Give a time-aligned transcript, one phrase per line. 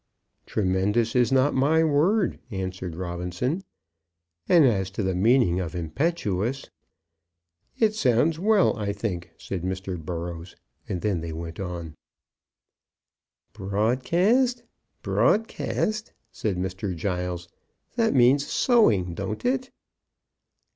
[0.47, 3.61] "Tremendous is not my word," answered Robinson;
[4.49, 6.71] "and as to the meaning of impetuous"
[7.77, 10.03] "It sounds well, I think," said Mr.
[10.03, 10.55] Burrows;
[10.89, 11.93] and then they went on.
[13.53, 14.63] "Broadcast
[15.03, 16.95] broadcast!" said Mr.
[16.95, 17.47] Giles.
[17.95, 19.69] "That means sowing, don't it?"